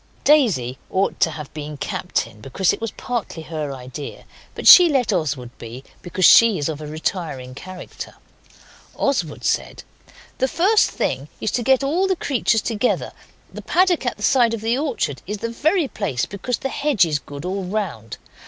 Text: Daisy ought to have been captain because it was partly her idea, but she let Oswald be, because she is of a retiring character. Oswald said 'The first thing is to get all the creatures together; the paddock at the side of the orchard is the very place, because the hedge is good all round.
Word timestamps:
Daisy 0.23 0.79
ought 0.89 1.19
to 1.19 1.29
have 1.29 1.53
been 1.53 1.77
captain 1.77 2.41
because 2.41 2.73
it 2.73 2.81
was 2.81 2.89
partly 2.89 3.43
her 3.43 3.71
idea, 3.71 4.25
but 4.55 4.67
she 4.67 4.89
let 4.89 5.13
Oswald 5.13 5.55
be, 5.59 5.83
because 6.01 6.25
she 6.25 6.57
is 6.57 6.67
of 6.67 6.81
a 6.81 6.87
retiring 6.87 7.53
character. 7.53 8.15
Oswald 8.95 9.43
said 9.43 9.83
'The 10.39 10.47
first 10.47 10.89
thing 10.89 11.29
is 11.39 11.51
to 11.51 11.61
get 11.61 11.83
all 11.83 12.07
the 12.07 12.15
creatures 12.15 12.63
together; 12.63 13.11
the 13.53 13.61
paddock 13.61 14.03
at 14.07 14.17
the 14.17 14.23
side 14.23 14.55
of 14.55 14.61
the 14.61 14.75
orchard 14.75 15.21
is 15.27 15.37
the 15.37 15.49
very 15.51 15.87
place, 15.87 16.25
because 16.25 16.57
the 16.57 16.69
hedge 16.69 17.05
is 17.05 17.19
good 17.19 17.45
all 17.45 17.63
round. 17.65 18.17